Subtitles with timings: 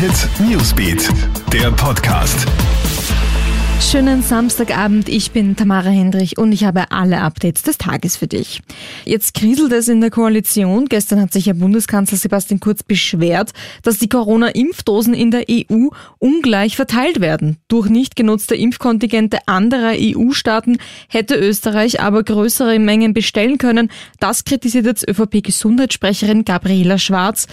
[0.00, 1.10] Hit Newsbeat,
[1.52, 2.46] der Podcast.
[3.82, 8.62] Schönen Samstagabend, ich bin Tamara Hendrich und ich habe alle Updates des Tages für dich.
[9.04, 10.86] Jetzt kriselt es in der Koalition.
[10.86, 13.50] Gestern hat sich Herr Bundeskanzler Sebastian Kurz beschwert,
[13.82, 17.58] dass die Corona-Impfdosen in der EU ungleich verteilt werden.
[17.68, 23.90] Durch nicht genutzte Impfkontingente anderer EU-Staaten hätte Österreich aber größere Mengen bestellen können.
[24.18, 27.48] Das kritisiert jetzt ÖVP-Gesundheitssprecherin Gabriela Schwarz.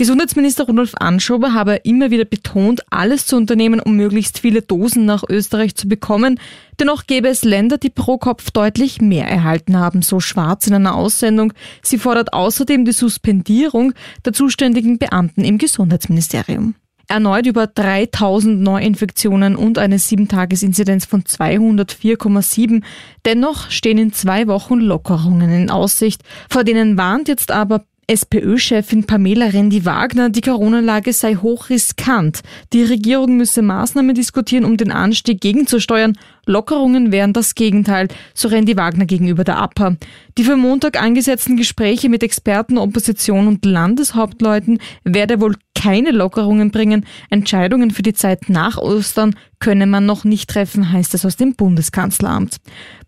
[0.00, 5.24] Gesundheitsminister Rudolf Anschober habe immer wieder betont, alles zu unternehmen, um möglichst viele Dosen nach
[5.28, 6.40] Österreich zu bekommen.
[6.78, 10.94] Dennoch gäbe es Länder, die pro Kopf deutlich mehr erhalten haben, so Schwarz in einer
[10.94, 11.52] Aussendung.
[11.82, 13.92] Sie fordert außerdem die Suspendierung
[14.24, 16.76] der zuständigen Beamten im Gesundheitsministerium.
[17.06, 22.82] Erneut über 3000 Neuinfektionen und eine 7-Tages-Inzidenz von 204,7.
[23.26, 26.22] Dennoch stehen in zwei Wochen Lockerungen in Aussicht.
[26.48, 32.40] Vor denen warnt jetzt aber SPÖ-Chefin Pamela Rendi-Wagner, die Corona-Lage sei hochriskant.
[32.72, 36.18] Die Regierung müsse Maßnahmen diskutieren, um den Anstieg gegenzusteuern.
[36.50, 39.96] Lockerungen wären das Gegenteil, so Rendi Wagner gegenüber der APA.
[40.36, 47.06] Die für Montag angesetzten Gespräche mit Experten, Opposition und Landeshauptleuten werde wohl keine Lockerungen bringen.
[47.30, 51.54] Entscheidungen für die Zeit nach Ostern könne man noch nicht treffen, heißt es aus dem
[51.54, 52.56] Bundeskanzleramt.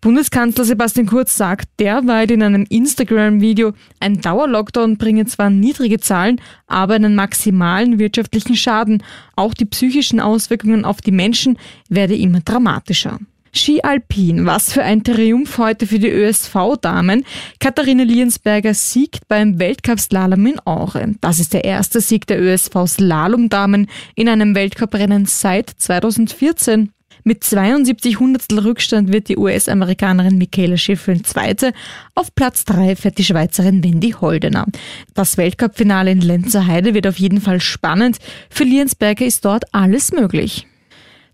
[0.01, 6.95] Bundeskanzler Sebastian Kurz sagt derweil in einem Instagram-Video, ein Dauerlockdown bringe zwar niedrige Zahlen, aber
[6.95, 9.03] einen maximalen wirtschaftlichen Schaden.
[9.35, 13.19] Auch die psychischen Auswirkungen auf die Menschen werde immer dramatischer.
[13.55, 17.23] Ski Alpin, was für ein Triumph heute für die ÖSV-Damen.
[17.59, 21.13] Katharina Liensberger siegt beim Weltcup-Slalom in Aure.
[21.21, 26.91] Das ist der erste Sieg der ÖSV-Slalom-Damen in einem Weltcuprennen seit 2014.
[27.23, 31.73] Mit 72 Hundertstel Rückstand wird die US-Amerikanerin Michaela Schifrin Zweite.
[32.15, 34.65] Auf Platz drei fährt die Schweizerin Wendy Holdener.
[35.13, 38.17] Das Weltcup-Finale in Lenzer Heide wird auf jeden Fall spannend.
[38.49, 40.65] Für Liensberger ist dort alles möglich.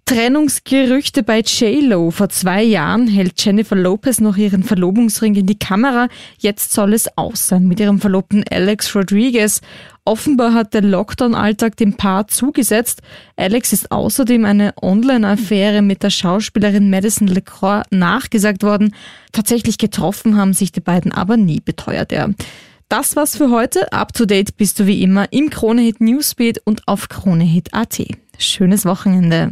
[0.09, 2.09] Trennungsgerüchte bei J-Lo.
[2.09, 6.07] Vor zwei Jahren hält Jennifer Lopez noch ihren Verlobungsring in die Kamera.
[6.39, 9.61] Jetzt soll es aus sein mit ihrem Verlobten Alex Rodriguez.
[10.05, 13.03] Offenbar hat der Lockdown-Alltag dem Paar zugesetzt.
[13.35, 18.95] Alex ist außerdem eine Online-Affäre mit der Schauspielerin Madison LeCroix nachgesagt worden.
[19.31, 22.33] Tatsächlich getroffen haben sich die beiden aber nie, beteuert er.
[22.87, 23.93] Das war's für heute.
[23.93, 28.01] Up to date bist du wie immer im Kronehit Newsbeat und auf Kronehit.at.
[28.39, 29.51] Schönes Wochenende.